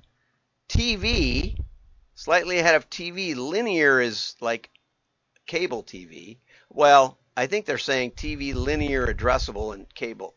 TV, 0.69 1.59
slightly 2.15 2.59
ahead 2.59 2.75
of 2.75 2.89
TV. 2.89 3.35
Linear 3.35 4.00
is 4.00 4.35
like 4.39 4.69
cable 5.45 5.83
TV. 5.83 6.37
Well, 6.69 7.17
I 7.37 7.47
think 7.47 7.65
they're 7.65 7.77
saying 7.77 8.11
TV 8.11 8.53
linear 8.53 9.07
addressable 9.07 9.73
and 9.73 9.93
cable. 9.93 10.35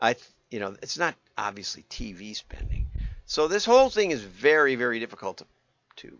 I 0.00 0.16
you 0.50 0.58
know, 0.58 0.76
it's 0.82 0.98
not 0.98 1.14
obviously 1.38 1.84
TV 1.88 2.34
spending. 2.34 2.88
So 3.26 3.46
this 3.46 3.64
whole 3.64 3.90
thing 3.90 4.10
is 4.10 4.22
very 4.22 4.74
very 4.74 4.98
difficult 4.98 5.38
to 5.38 5.46
to 5.96 6.18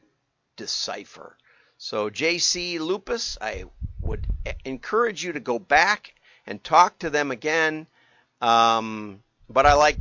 decipher. 0.57 1.37
So 1.79 2.11
JC 2.11 2.79
Lupus, 2.79 3.38
I 3.40 3.64
would 4.00 4.26
encourage 4.64 5.25
you 5.25 5.33
to 5.33 5.40
go 5.40 5.59
back 5.59 6.14
and 6.47 6.62
talk 6.62 6.99
to 6.99 7.11
them 7.11 7.31
again. 7.31 7.87
Um, 8.40 9.23
but 9.49 9.67
I 9.67 9.75
like 9.75 9.97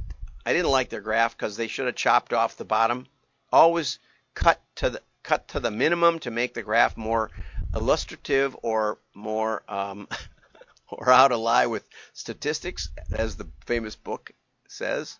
I 0.45 0.53
didn't 0.53 0.71
like 0.71 0.89
their 0.89 1.01
graph 1.01 1.37
because 1.37 1.57
they 1.57 1.67
should 1.67 1.85
have 1.85 1.95
chopped 1.95 2.33
off 2.33 2.57
the 2.57 2.65
bottom. 2.65 3.07
Always 3.51 3.99
cut 4.33 4.61
to 4.75 4.89
the 4.89 5.01
cut 5.23 5.47
to 5.49 5.59
the 5.59 5.71
minimum 5.71 6.19
to 6.19 6.31
make 6.31 6.53
the 6.53 6.63
graph 6.63 6.97
more 6.97 7.29
illustrative 7.75 8.55
or 8.63 8.97
more 9.13 9.63
um, 9.67 10.07
or 10.89 11.05
how 11.05 11.27
to 11.27 11.38
lie 11.38 11.67
with 11.67 11.88
statistics, 12.13 12.89
as 13.11 13.35
the 13.35 13.47
famous 13.65 13.95
book 13.95 14.31
says. 14.67 15.17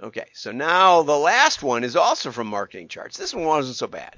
Okay, 0.00 0.26
so 0.32 0.52
now 0.52 1.02
the 1.02 1.16
last 1.16 1.62
one 1.62 1.82
is 1.82 1.96
also 1.96 2.30
from 2.30 2.46
Marketing 2.46 2.88
Charts. 2.88 3.16
This 3.16 3.34
one 3.34 3.44
wasn't 3.44 3.76
so 3.76 3.88
bad. 3.88 4.16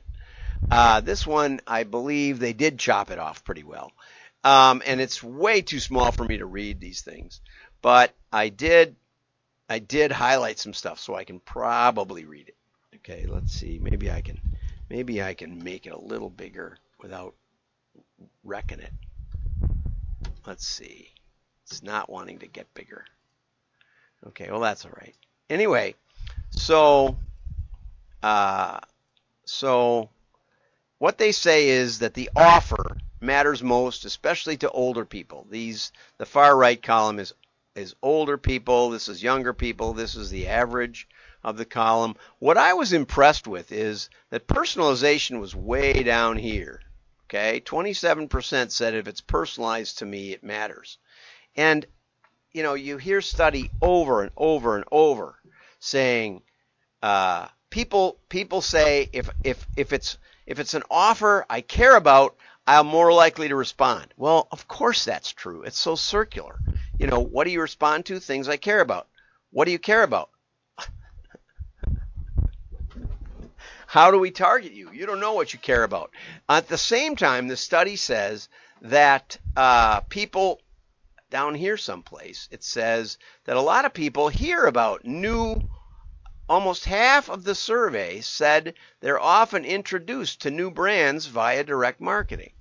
Uh, 0.70 1.00
this 1.00 1.26
one, 1.26 1.60
I 1.66 1.84
believe 1.84 2.38
they 2.38 2.52
did 2.52 2.78
chop 2.78 3.10
it 3.10 3.18
off 3.18 3.44
pretty 3.44 3.62
well. 3.62 3.92
Um, 4.44 4.82
and 4.86 5.00
it's 5.00 5.22
way 5.22 5.62
too 5.62 5.80
small 5.80 6.12
for 6.12 6.24
me 6.24 6.38
to 6.38 6.46
read 6.46 6.80
these 6.80 7.00
things. 7.00 7.40
But 7.82 8.14
I 8.32 8.50
did, 8.50 8.96
I 9.68 9.78
did 9.78 10.12
highlight 10.12 10.58
some 10.58 10.74
stuff 10.74 10.98
so 10.98 11.14
I 11.14 11.24
can 11.24 11.40
probably 11.40 12.24
read 12.24 12.48
it. 12.48 12.56
Okay, 12.96 13.26
let's 13.26 13.54
see. 13.54 13.78
Maybe 13.82 14.10
I 14.10 14.20
can, 14.20 14.38
maybe 14.90 15.22
I 15.22 15.32
can 15.32 15.64
make 15.64 15.86
it 15.86 15.92
a 15.92 16.00
little 16.00 16.30
bigger 16.30 16.76
without 17.00 17.34
wrecking 18.44 18.80
it. 18.80 18.92
Let's 20.46 20.66
see. 20.66 21.10
It's 21.66 21.82
not 21.82 22.10
wanting 22.10 22.38
to 22.40 22.46
get 22.46 22.72
bigger. 22.74 23.04
Okay, 24.28 24.50
well 24.50 24.60
that's 24.60 24.84
all 24.84 24.92
right. 24.96 25.14
Anyway, 25.48 25.94
so 26.50 27.16
uh, 28.22 28.80
so 29.44 30.10
what 30.98 31.18
they 31.18 31.32
say 31.32 31.68
is 31.68 32.00
that 32.00 32.14
the 32.14 32.30
offer 32.36 32.96
matters 33.20 33.62
most, 33.62 34.04
especially 34.04 34.56
to 34.58 34.70
older 34.70 35.04
people. 35.04 35.46
These 35.50 35.92
the 36.18 36.26
far 36.26 36.56
right 36.56 36.80
column 36.82 37.18
is 37.18 37.32
is 37.74 37.94
older 38.02 38.36
people. 38.36 38.90
This 38.90 39.08
is 39.08 39.22
younger 39.22 39.52
people. 39.52 39.92
This 39.92 40.16
is 40.16 40.30
the 40.30 40.48
average 40.48 41.08
of 41.42 41.56
the 41.56 41.64
column. 41.64 42.16
What 42.38 42.58
I 42.58 42.74
was 42.74 42.92
impressed 42.92 43.46
with 43.46 43.72
is 43.72 44.10
that 44.30 44.46
personalization 44.46 45.40
was 45.40 45.54
way 45.54 46.02
down 46.02 46.36
here. 46.36 46.82
Okay, 47.32 47.60
27% 47.60 48.72
said 48.72 48.94
if 48.94 49.06
it's 49.06 49.20
personalized 49.20 49.98
to 49.98 50.04
me, 50.04 50.32
it 50.32 50.42
matters. 50.42 50.98
And 51.54 51.86
you 52.50 52.64
know, 52.64 52.74
you 52.74 52.96
hear 52.96 53.20
study 53.20 53.70
over 53.80 54.22
and 54.22 54.32
over 54.36 54.74
and 54.74 54.84
over 54.90 55.38
saying 55.78 56.42
uh, 57.04 57.46
people 57.70 58.18
people 58.28 58.60
say 58.60 59.08
if 59.12 59.30
if 59.44 59.64
if 59.76 59.92
it's 59.92 60.18
if 60.44 60.58
it's 60.58 60.74
an 60.74 60.82
offer 60.90 61.46
I 61.48 61.60
care 61.60 61.94
about, 61.94 62.36
I'm 62.66 62.88
more 62.88 63.12
likely 63.12 63.46
to 63.46 63.54
respond. 63.54 64.12
Well, 64.16 64.48
of 64.50 64.66
course 64.66 65.04
that's 65.04 65.32
true. 65.32 65.62
It's 65.62 65.78
so 65.78 65.94
circular. 65.94 66.58
You 66.98 67.06
know, 67.06 67.20
what 67.20 67.44
do 67.44 67.52
you 67.52 67.60
respond 67.60 68.06
to? 68.06 68.18
Things 68.18 68.48
I 68.48 68.56
care 68.56 68.80
about. 68.80 69.06
What 69.52 69.66
do 69.66 69.70
you 69.70 69.78
care 69.78 70.02
about? 70.02 70.30
How 73.90 74.12
do 74.12 74.20
we 74.20 74.30
target 74.30 74.70
you? 74.70 74.92
You 74.92 75.04
don't 75.04 75.18
know 75.18 75.32
what 75.32 75.52
you 75.52 75.58
care 75.58 75.82
about. 75.82 76.12
At 76.48 76.68
the 76.68 76.78
same 76.78 77.16
time, 77.16 77.48
the 77.48 77.56
study 77.56 77.96
says 77.96 78.48
that 78.82 79.36
uh, 79.56 80.02
people 80.02 80.60
down 81.28 81.56
here 81.56 81.76
someplace, 81.76 82.48
it 82.52 82.62
says 82.62 83.18
that 83.46 83.56
a 83.56 83.60
lot 83.60 83.84
of 83.84 83.92
people 83.92 84.28
hear 84.28 84.66
about 84.66 85.04
new. 85.04 85.68
Almost 86.48 86.84
half 86.84 87.28
of 87.28 87.42
the 87.42 87.56
survey 87.56 88.20
said 88.20 88.74
they're 89.00 89.18
often 89.18 89.64
introduced 89.64 90.42
to 90.42 90.52
new 90.52 90.70
brands 90.70 91.26
via 91.26 91.64
direct 91.64 92.00
marketing. 92.00 92.52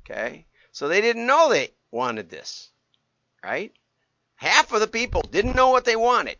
Okay? 0.00 0.46
So 0.72 0.88
they 0.88 1.02
didn't 1.02 1.28
know 1.28 1.50
they 1.50 1.70
wanted 1.92 2.30
this, 2.30 2.72
right? 3.44 3.72
Half 4.34 4.72
of 4.72 4.80
the 4.80 4.88
people 4.88 5.22
didn't 5.22 5.54
know 5.54 5.68
what 5.68 5.84
they 5.84 5.94
wanted 5.94 6.38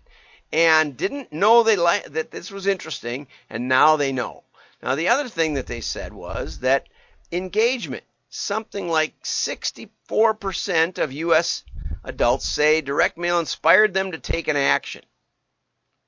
and 0.52 0.96
didn't 0.96 1.32
know 1.32 1.62
they 1.62 1.76
li- 1.76 2.08
that 2.08 2.30
this 2.30 2.50
was 2.50 2.66
interesting, 2.66 3.26
and 3.50 3.68
now 3.68 3.96
they 3.96 4.12
know. 4.12 4.44
Now, 4.82 4.94
the 4.94 5.08
other 5.08 5.28
thing 5.28 5.54
that 5.54 5.66
they 5.66 5.80
said 5.80 6.12
was 6.12 6.60
that 6.60 6.86
engagement, 7.32 8.04
something 8.28 8.88
like 8.88 9.20
64% 9.22 10.98
of 10.98 11.12
U.S. 11.12 11.64
adults 12.04 12.46
say 12.48 12.80
direct 12.80 13.18
mail 13.18 13.40
inspired 13.40 13.94
them 13.94 14.12
to 14.12 14.18
take 14.18 14.48
an 14.48 14.56
action. 14.56 15.02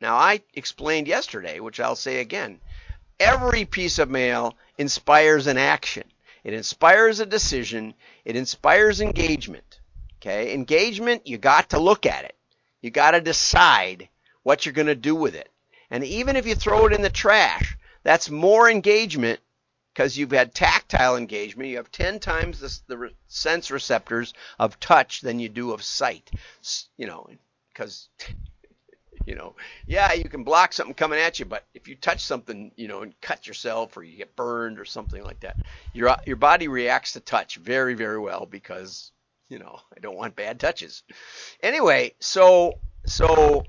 Now, 0.00 0.16
I 0.16 0.42
explained 0.54 1.08
yesterday, 1.08 1.60
which 1.60 1.80
I'll 1.80 1.96
say 1.96 2.20
again 2.20 2.60
every 3.20 3.64
piece 3.64 3.98
of 3.98 4.08
mail 4.08 4.54
inspires 4.76 5.46
an 5.46 5.58
action, 5.58 6.04
it 6.44 6.54
inspires 6.54 7.20
a 7.20 7.26
decision, 7.26 7.94
it 8.24 8.36
inspires 8.36 9.00
engagement. 9.00 9.80
Okay, 10.20 10.54
engagement, 10.54 11.26
you 11.26 11.38
got 11.38 11.70
to 11.70 11.78
look 11.78 12.06
at 12.06 12.24
it. 12.24 12.34
You 12.80 12.90
got 12.90 13.12
to 13.12 13.20
decide 13.20 14.08
what 14.48 14.66
you're 14.66 14.72
going 14.74 14.88
to 14.88 14.96
do 14.96 15.14
with 15.14 15.36
it. 15.36 15.50
And 15.90 16.04
even 16.04 16.36
if 16.36 16.46
you 16.46 16.56
throw 16.56 16.86
it 16.86 16.94
in 16.94 17.02
the 17.02 17.10
trash, 17.10 17.76
that's 18.02 18.30
more 18.30 18.70
engagement 18.70 19.40
because 19.92 20.16
you've 20.16 20.32
had 20.32 20.54
tactile 20.54 21.18
engagement. 21.18 21.70
You 21.70 21.76
have 21.76 21.92
10 21.92 22.18
times 22.20 22.60
the, 22.60 22.96
the 22.96 23.10
sense 23.28 23.70
receptors 23.70 24.34
of 24.58 24.80
touch 24.80 25.20
than 25.22 25.40
you 25.40 25.50
do 25.50 25.72
of 25.72 25.82
sight. 25.82 26.30
You 26.96 27.08
know, 27.08 27.28
because, 27.74 28.08
you 29.26 29.34
know, 29.34 29.54
yeah, 29.86 30.14
you 30.14 30.30
can 30.30 30.44
block 30.44 30.72
something 30.72 30.94
coming 30.94 31.20
at 31.20 31.38
you, 31.40 31.46
but 31.46 31.66
if 31.74 31.88
you 31.88 31.96
touch 31.96 32.22
something, 32.24 32.72
you 32.76 32.88
know, 32.88 33.02
and 33.02 33.20
cut 33.20 33.46
yourself 33.46 33.96
or 33.98 34.04
you 34.04 34.16
get 34.16 34.36
burned 34.36 34.80
or 34.80 34.86
something 34.86 35.22
like 35.24 35.40
that, 35.40 35.58
your, 35.92 36.16
your 36.26 36.36
body 36.36 36.68
reacts 36.68 37.14
to 37.14 37.20
touch 37.20 37.56
very, 37.58 37.94
very 37.94 38.18
well 38.18 38.46
because 38.46 39.12
You 39.50 39.58
know, 39.60 39.80
I 39.96 40.00
don't 40.00 40.16
want 40.16 40.36
bad 40.36 40.60
touches. 40.60 41.02
Anyway, 41.62 42.14
so 42.20 42.80
so 43.06 43.64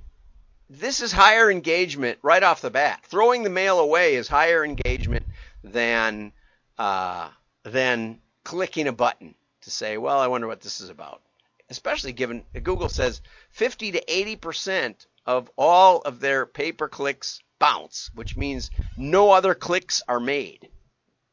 this 0.69 1.01
is 1.01 1.11
higher 1.11 1.49
engagement 1.49 2.19
right 2.21 2.43
off 2.43 2.61
the 2.61 2.69
bat. 2.69 3.03
Throwing 3.03 3.43
the 3.43 3.49
mail 3.49 3.79
away 3.79 4.15
is 4.15 4.27
higher 4.27 4.63
engagement 4.63 5.25
than 5.63 6.31
uh, 6.77 7.29
than 7.63 8.21
clicking 8.43 8.87
a 8.87 8.93
button 8.93 9.33
to 9.61 9.71
say, 9.71 9.97
well, 9.97 10.19
I 10.19 10.27
wonder 10.27 10.47
what 10.47 10.61
this 10.61 10.79
is 10.79 10.89
about. 10.89 11.21
Especially 11.69 12.13
given 12.13 12.45
Google 12.63 12.89
says 12.89 13.21
50 13.51 13.93
to 13.93 14.13
80 14.13 14.35
percent 14.35 15.07
of 15.25 15.49
all 15.57 16.01
of 16.01 16.19
their 16.19 16.45
pay 16.45 16.71
per 16.71 16.87
clicks 16.87 17.41
bounce, 17.57 18.11
which 18.13 18.37
means 18.37 18.69
no 18.95 19.31
other 19.31 19.55
clicks 19.55 20.03
are 20.07 20.19
made. 20.19 20.69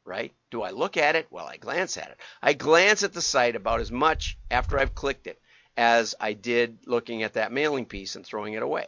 Right? 0.03 0.33
Do 0.49 0.63
I 0.63 0.71
look 0.71 0.97
at 0.97 1.15
it? 1.15 1.27
Well, 1.29 1.45
I 1.45 1.57
glance 1.57 1.97
at 1.97 2.09
it. 2.09 2.17
I 2.41 2.53
glance 2.53 3.03
at 3.03 3.13
the 3.13 3.21
site 3.21 3.55
about 3.55 3.81
as 3.81 3.91
much 3.91 4.37
after 4.49 4.79
I've 4.79 4.95
clicked 4.95 5.27
it 5.27 5.39
as 5.75 6.15
I 6.19 6.33
did 6.33 6.79
looking 6.87 7.21
at 7.23 7.33
that 7.33 7.51
mailing 7.51 7.85
piece 7.85 8.15
and 8.15 8.25
throwing 8.25 8.53
it 8.53 8.63
away 8.63 8.87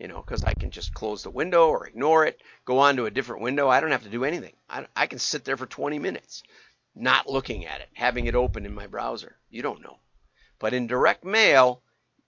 you 0.00 0.08
know, 0.08 0.22
because 0.22 0.42
I 0.44 0.54
can 0.54 0.70
just 0.70 0.94
close 0.94 1.22
the 1.22 1.30
window 1.30 1.68
or 1.68 1.86
ignore 1.86 2.24
it, 2.24 2.40
go 2.64 2.78
on 2.78 2.96
to 2.96 3.04
a 3.04 3.10
different 3.10 3.42
window. 3.42 3.68
I 3.68 3.80
don't 3.80 3.90
have 3.90 4.04
to 4.04 4.08
do 4.08 4.24
anything. 4.24 4.54
I, 4.68 4.86
I 4.96 5.06
can 5.06 5.18
sit 5.18 5.44
there 5.44 5.58
for 5.58 5.66
20 5.66 5.98
minutes 5.98 6.42
not 6.94 7.28
looking 7.28 7.66
at 7.66 7.82
it, 7.82 7.88
having 7.92 8.24
it 8.24 8.34
open 8.34 8.64
in 8.64 8.74
my 8.74 8.86
browser. 8.86 9.36
You 9.50 9.60
don't 9.60 9.82
know. 9.82 9.98
But 10.58 10.72
in 10.72 10.86
direct 10.86 11.22
mail, 11.22 11.82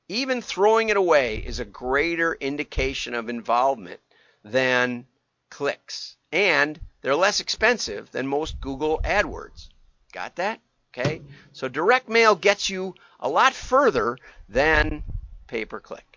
even 0.09 0.43
throwing 0.43 0.91
it 0.91 0.99
away 0.99 1.39
is 1.39 1.61
a 1.61 1.65
greater 1.65 2.35
indication 2.35 3.15
of 3.15 3.31
involvement 3.31 4.01
than 4.45 5.07
clicks. 5.49 6.17
And 6.31 6.79
they're 7.01 7.17
less 7.17 7.41
expensive 7.41 8.11
than 8.11 8.27
most 8.27 8.61
Google 8.61 9.01
AdWords. 9.03 9.71
Got 10.13 10.37
that? 10.37 10.61
Okay? 10.93 11.23
So 11.55 11.69
direct 11.69 12.11
mail 12.11 12.35
gets 12.35 12.69
you 12.69 12.95
a 13.19 13.31
lot 13.31 13.55
further 13.55 14.19
than 14.51 15.03
pay 15.47 15.65
per 15.65 15.81
click 15.81 16.12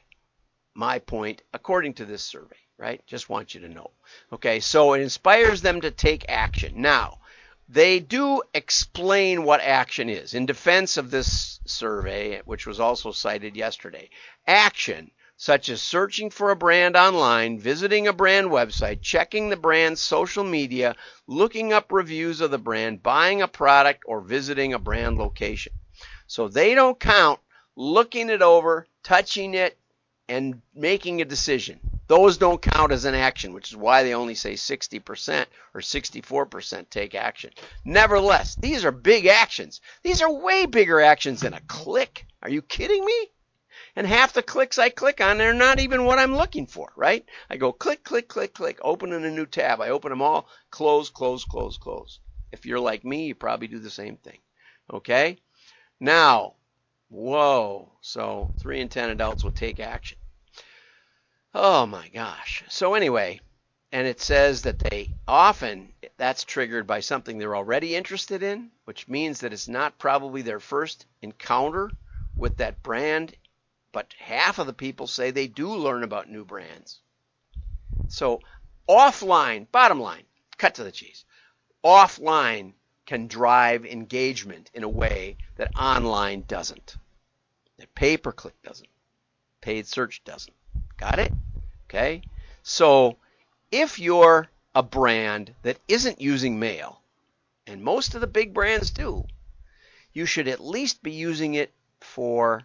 my 0.75 0.99
point 0.99 1.41
according 1.53 1.93
to 1.95 2.05
this 2.05 2.21
survey, 2.21 2.57
right? 2.77 3.01
Just 3.07 3.29
want 3.29 3.55
you 3.55 3.61
to 3.61 3.69
know. 3.69 3.91
Okay, 4.33 4.59
so 4.59 4.93
it 4.93 5.01
inspires 5.01 5.61
them 5.61 5.81
to 5.81 5.89
take 5.89 6.25
action. 6.29 6.81
Now, 6.81 7.19
they 7.67 7.99
do 7.99 8.43
explain 8.53 9.43
what 9.43 9.61
action 9.61 10.09
is. 10.09 10.35
In 10.35 10.45
defense 10.45 10.97
of 10.97 11.09
this 11.09 11.59
survey, 11.65 12.41
which 12.45 12.67
was 12.67 12.79
also 12.79 13.11
cited 13.11 13.55
yesterday, 13.55 14.09
action 14.45 15.09
such 15.37 15.67
as 15.67 15.81
searching 15.81 16.29
for 16.29 16.51
a 16.51 16.55
brand 16.55 16.95
online, 16.95 17.59
visiting 17.59 18.07
a 18.07 18.13
brand 18.13 18.47
website, 18.47 19.01
checking 19.01 19.49
the 19.49 19.57
brand's 19.57 20.01
social 20.01 20.43
media, 20.43 20.95
looking 21.27 21.73
up 21.73 21.91
reviews 21.91 22.39
of 22.39 22.51
the 22.51 22.57
brand, 22.57 23.03
buying 23.03 23.41
a 23.41 23.47
product, 23.47 24.03
or 24.05 24.21
visiting 24.21 24.73
a 24.73 24.79
brand 24.79 25.17
location. 25.17 25.73
So 26.27 26.47
they 26.47 26.73
don't 26.73 26.99
count 26.99 27.39
looking 27.75 28.29
it 28.29 28.41
over, 28.41 28.87
touching 29.03 29.53
it, 29.55 29.77
and 30.27 30.61
making 30.73 31.21
a 31.21 31.25
decision. 31.25 31.79
Those 32.07 32.37
don't 32.37 32.61
count 32.61 32.91
as 32.91 33.05
an 33.05 33.15
action, 33.15 33.53
which 33.53 33.69
is 33.69 33.75
why 33.75 34.03
they 34.03 34.13
only 34.13 34.35
say 34.35 34.53
60% 34.53 35.45
or 35.73 35.81
64% 35.81 36.89
take 36.89 37.15
action. 37.15 37.51
Nevertheless, 37.83 38.55
these 38.55 38.85
are 38.85 38.91
big 38.91 39.25
actions. 39.25 39.81
These 40.03 40.21
are 40.21 40.31
way 40.31 40.67
bigger 40.67 41.01
actions 41.01 41.41
than 41.41 41.53
a 41.53 41.61
click. 41.61 42.25
Are 42.43 42.49
you 42.49 42.61
kidding 42.61 43.03
me? 43.03 43.31
And 43.95 44.05
half 44.05 44.33
the 44.33 44.43
clicks 44.43 44.77
I 44.77 44.89
click 44.89 45.21
on, 45.21 45.37
they're 45.37 45.53
not 45.53 45.79
even 45.79 46.05
what 46.05 46.19
I'm 46.19 46.35
looking 46.35 46.67
for, 46.67 46.91
right? 46.95 47.25
I 47.49 47.57
go 47.57 47.71
click, 47.71 48.03
click, 48.03 48.27
click, 48.27 48.53
click, 48.53 48.77
open 48.81 49.13
in 49.13 49.23
a 49.23 49.31
new 49.31 49.45
tab. 49.45 49.81
I 49.81 49.89
open 49.89 50.09
them 50.09 50.21
all, 50.21 50.47
close, 50.69 51.09
close, 51.09 51.45
close, 51.45 51.77
close. 51.77 52.19
If 52.51 52.65
you're 52.65 52.79
like 52.79 53.03
me, 53.03 53.27
you 53.27 53.35
probably 53.35 53.67
do 53.67 53.79
the 53.79 53.89
same 53.89 54.17
thing. 54.17 54.39
Okay? 54.91 55.39
Now, 55.99 56.55
Whoa. 57.09 57.91
So 58.01 58.51
three 58.57 58.81
in 58.81 58.89
10 58.89 59.09
adults 59.09 59.43
will 59.43 59.51
take 59.51 59.79
action. 59.79 60.17
Oh 61.53 61.85
my 61.85 62.09
gosh. 62.09 62.63
So 62.67 62.93
anyway, 62.95 63.39
and 63.91 64.05
it 64.05 64.19
says 64.19 64.63
that 64.63 64.79
they 64.79 65.13
often, 65.27 65.93
that's 66.17 66.43
triggered 66.43 66.85
by 66.85 66.99
something 66.99 67.37
they're 67.37 67.55
already 67.55 67.95
interested 67.95 68.43
in, 68.43 68.71
which 68.83 69.07
means 69.07 69.39
that 69.39 69.53
it's 69.53 69.69
not 69.69 69.97
probably 69.97 70.41
their 70.41 70.59
first 70.59 71.05
encounter 71.21 71.91
with 72.35 72.57
that 72.57 72.83
brand, 72.83 73.35
but 73.93 74.13
half 74.19 74.59
of 74.59 74.67
the 74.67 74.73
people 74.73 75.07
say 75.07 75.31
they 75.31 75.47
do 75.47 75.69
learn 75.69 76.03
about 76.03 76.29
new 76.29 76.43
brands. 76.43 76.99
So 78.09 78.41
offline, 78.89 79.71
bottom 79.71 80.01
line, 80.01 80.23
cut 80.57 80.75
to 80.75 80.83
the 80.83 80.91
cheese. 80.91 81.23
Offline 81.83 82.73
can 83.05 83.27
drive 83.27 83.85
engagement 83.85 84.71
in 84.73 84.83
a 84.83 84.89
way 84.89 85.37
that 85.55 85.71
online 85.79 86.43
doesn't. 86.47 86.97
That 87.77 87.93
pay 87.95 88.17
per 88.17 88.31
click 88.31 88.61
doesn't. 88.63 88.89
Paid 89.61 89.87
search 89.87 90.23
doesn't. 90.23 90.55
Got 90.97 91.19
it? 91.19 91.33
Okay? 91.87 92.21
So 92.63 93.17
if 93.71 93.99
you're 93.99 94.47
a 94.73 94.83
brand 94.83 95.53
that 95.63 95.79
isn't 95.87 96.21
using 96.21 96.59
mail, 96.59 97.01
and 97.67 97.83
most 97.83 98.15
of 98.15 98.21
the 98.21 98.27
big 98.27 98.53
brands 98.53 98.91
do, 98.91 99.25
you 100.13 100.25
should 100.25 100.47
at 100.47 100.59
least 100.59 101.03
be 101.03 101.11
using 101.11 101.55
it 101.55 101.73
for 101.99 102.63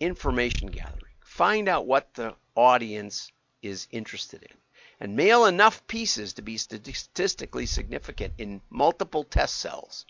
information 0.00 0.68
gathering. 0.68 1.12
Find 1.20 1.68
out 1.68 1.86
what 1.86 2.14
the 2.14 2.34
audience 2.54 3.32
is 3.62 3.88
interested 3.90 4.42
in 4.42 4.56
and 5.00 5.16
mail 5.16 5.46
enough 5.46 5.86
pieces 5.86 6.32
to 6.34 6.42
be 6.42 6.56
statistically 6.56 7.66
significant 7.66 8.34
in 8.38 8.60
multiple 8.70 9.24
test 9.24 9.56
cells. 9.58 10.04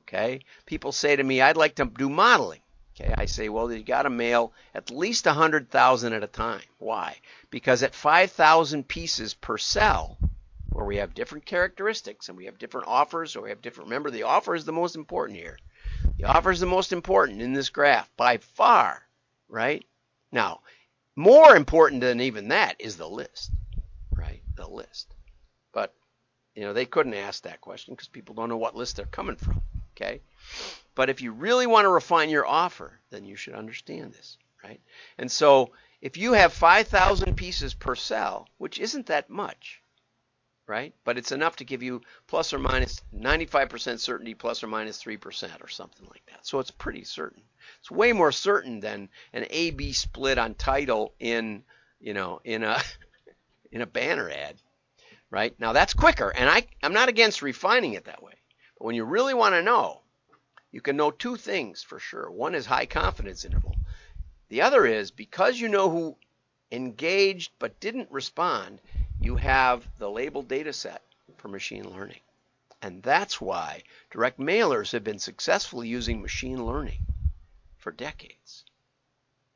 Okay? 0.00 0.40
People 0.66 0.92
say 0.92 1.16
to 1.16 1.22
me, 1.22 1.40
I'd 1.40 1.56
like 1.56 1.76
to 1.76 1.86
do 1.86 2.10
modeling. 2.10 2.60
Okay, 2.94 3.12
I 3.16 3.24
say, 3.26 3.48
well, 3.48 3.72
you 3.72 3.82
got 3.82 4.02
to 4.02 4.10
mail 4.10 4.52
at 4.74 4.90
least 4.90 5.26
100,000 5.26 6.12
at 6.12 6.22
a 6.22 6.28
time. 6.28 6.62
Why? 6.78 7.16
Because 7.50 7.82
at 7.82 7.94
5,000 7.94 8.86
pieces 8.86 9.34
per 9.34 9.58
cell, 9.58 10.16
where 10.70 10.84
we 10.84 10.96
have 10.96 11.14
different 11.14 11.44
characteristics 11.44 12.28
and 12.28 12.38
we 12.38 12.44
have 12.44 12.58
different 12.58 12.86
offers, 12.86 13.34
or 13.34 13.42
we 13.42 13.50
have 13.50 13.62
different, 13.62 13.90
remember, 13.90 14.10
the 14.10 14.22
offer 14.22 14.54
is 14.54 14.64
the 14.64 14.72
most 14.72 14.94
important 14.94 15.38
here. 15.38 15.58
The 16.18 16.24
offer 16.24 16.50
is 16.50 16.60
the 16.60 16.66
most 16.66 16.92
important 16.92 17.42
in 17.42 17.52
this 17.52 17.70
graph 17.70 18.10
by 18.16 18.38
far, 18.38 19.02
right? 19.48 19.84
Now, 20.30 20.60
more 21.16 21.56
important 21.56 22.00
than 22.00 22.20
even 22.20 22.48
that 22.48 22.76
is 22.80 22.96
the 22.96 23.08
list 23.08 23.50
right? 24.16 24.42
the 24.56 24.68
list. 24.68 25.14
But 25.72 25.94
you 26.54 26.62
know, 26.62 26.72
they 26.72 26.86
couldn't 26.86 27.14
ask 27.14 27.42
that 27.42 27.60
question 27.60 27.94
because 27.94 28.08
people 28.08 28.34
don't 28.34 28.48
know 28.48 28.56
what 28.56 28.76
list 28.76 28.96
they're 28.96 29.06
coming 29.06 29.36
from. 29.36 29.60
Okay. 29.96 30.20
But 30.94 31.10
if 31.10 31.20
you 31.20 31.32
really 31.32 31.66
want 31.66 31.84
to 31.84 31.88
refine 31.88 32.30
your 32.30 32.46
offer, 32.46 33.00
then 33.10 33.24
you 33.24 33.36
should 33.36 33.54
understand 33.54 34.12
this, 34.12 34.38
right? 34.62 34.80
And 35.18 35.30
so 35.30 35.72
if 36.00 36.16
you 36.16 36.34
have 36.34 36.52
5,000 36.52 37.36
pieces 37.36 37.74
per 37.74 37.94
cell, 37.94 38.48
which 38.58 38.78
isn't 38.78 39.06
that 39.06 39.30
much, 39.30 39.80
right? 40.66 40.94
But 41.04 41.18
it's 41.18 41.32
enough 41.32 41.56
to 41.56 41.64
give 41.64 41.82
you 41.82 42.02
plus 42.26 42.52
or 42.52 42.58
minus 42.58 43.00
95% 43.14 43.98
certainty, 43.98 44.34
plus 44.34 44.62
or 44.62 44.66
minus 44.66 45.02
3% 45.02 45.62
or 45.62 45.68
something 45.68 46.06
like 46.06 46.24
that. 46.26 46.46
So 46.46 46.58
it's 46.58 46.70
pretty 46.70 47.04
certain. 47.04 47.42
It's 47.80 47.90
way 47.90 48.12
more 48.12 48.32
certain 48.32 48.80
than 48.80 49.08
an 49.32 49.46
A/B 49.50 49.92
split 49.92 50.38
on 50.38 50.54
title 50.54 51.14
in, 51.18 51.64
you 52.00 52.14
know, 52.14 52.40
in 52.44 52.62
a 52.62 52.80
in 53.72 53.80
a 53.80 53.86
banner 53.86 54.30
ad, 54.30 54.56
right? 55.30 55.58
Now 55.58 55.72
that's 55.72 55.94
quicker, 55.94 56.30
and 56.30 56.48
I, 56.48 56.66
I'm 56.82 56.92
not 56.92 57.08
against 57.08 57.42
refining 57.42 57.94
it 57.94 58.04
that 58.04 58.22
way. 58.22 58.34
When 58.84 58.94
you 58.94 59.04
really 59.04 59.32
want 59.32 59.54
to 59.54 59.62
know, 59.62 60.02
you 60.70 60.82
can 60.82 60.94
know 60.98 61.10
two 61.10 61.36
things 61.36 61.82
for 61.82 61.98
sure. 61.98 62.30
One 62.30 62.54
is 62.54 62.66
high 62.66 62.84
confidence 62.84 63.46
interval. 63.46 63.74
The 64.50 64.60
other 64.60 64.84
is 64.84 65.10
because 65.10 65.58
you 65.58 65.68
know 65.68 65.88
who 65.88 66.18
engaged 66.70 67.52
but 67.58 67.80
didn't 67.80 68.10
respond, 68.10 68.82
you 69.22 69.36
have 69.36 69.88
the 69.96 70.10
labeled 70.10 70.48
data 70.48 70.74
set 70.74 71.00
for 71.38 71.48
machine 71.48 71.90
learning. 71.90 72.20
And 72.82 73.02
that's 73.02 73.40
why 73.40 73.84
direct 74.10 74.38
mailers 74.38 74.92
have 74.92 75.02
been 75.02 75.18
successfully 75.18 75.88
using 75.88 76.20
machine 76.20 76.66
learning 76.66 77.06
for 77.78 77.90
decades. 77.90 78.66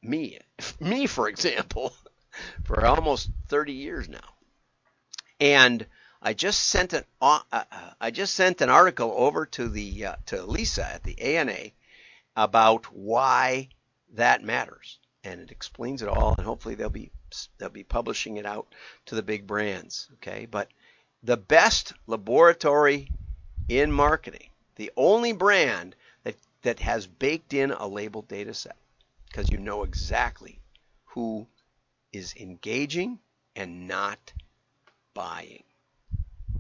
Me, 0.01 0.39
me 0.81 1.07
for 1.07 1.29
example, 1.29 1.95
for 2.65 2.83
almost 2.87 3.29
30 3.49 3.75
years 3.75 4.09
now. 4.09 4.37
And 5.39 5.87
I 6.21 6.33
just 6.33 6.63
sent 6.63 6.93
an 6.93 7.05
uh, 7.21 7.41
uh, 7.53 7.65
I 8.01 8.11
just 8.11 8.35
sent 8.35 8.61
an 8.61 8.69
article 8.69 9.15
over 9.17 9.47
to 9.47 9.69
the 9.69 10.07
uh, 10.07 10.17
to 10.27 10.43
Lisa 10.43 10.85
at 10.85 11.05
the 11.05 11.21
ANA 11.21 11.71
about 12.37 12.87
why 12.93 13.69
that 14.15 14.43
matters, 14.43 14.99
and 15.23 15.41
it 15.41 15.53
explains 15.53 16.03
it 16.03 16.09
all. 16.09 16.35
And 16.37 16.45
hopefully 16.47 16.75
they'll 16.75 16.91
be 16.91 17.13
they'll 17.59 17.69
be 17.69 17.85
publishing 17.85 18.37
it 18.37 18.47
out 18.47 18.75
to 19.07 19.15
the 19.15 19.23
big 19.23 19.47
brands. 19.47 20.09
Okay, 20.15 20.47
but 20.51 20.69
the 21.23 21.37
best 21.37 21.93
laboratory 22.09 23.11
in 23.69 23.93
marketing, 23.93 24.51
the 24.75 24.91
only 24.97 25.33
brand 25.33 25.95
that 26.25 26.37
that 26.63 26.81
has 26.81 27.07
baked 27.07 27.55
in 27.55 27.71
a 27.71 27.87
labeled 27.87 28.27
data 28.27 28.55
set, 28.55 28.77
because 29.29 29.51
you 29.51 29.59
know 29.59 29.85
exactly 29.85 30.59
who 31.05 31.47
is 32.13 32.35
engaging 32.37 33.21
and 33.55 33.87
not 33.87 34.33
buying. 35.15 35.63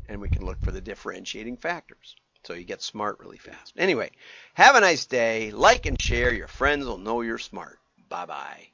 And 0.08 0.20
we 0.20 0.28
can 0.28 0.44
look 0.44 0.60
for 0.62 0.70
the 0.70 0.80
differentiating 0.80 1.58
factors. 1.58 2.16
So 2.44 2.54
you 2.54 2.64
get 2.64 2.82
smart 2.82 3.18
really 3.20 3.38
fast. 3.38 3.74
Anyway, 3.76 4.10
have 4.54 4.74
a 4.74 4.80
nice 4.80 5.06
day. 5.06 5.50
Like 5.50 5.86
and 5.86 6.00
share. 6.00 6.32
Your 6.32 6.48
friends 6.48 6.86
will 6.86 6.98
know 6.98 7.20
you're 7.20 7.38
smart. 7.38 7.78
Bye 8.08 8.26
bye. 8.26 8.68